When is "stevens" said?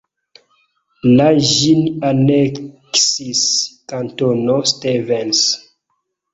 4.75-5.47